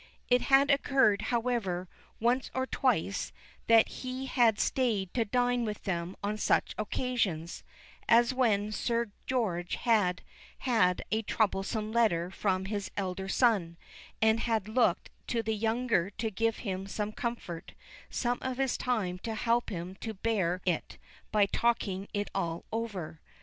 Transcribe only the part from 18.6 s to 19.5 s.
time to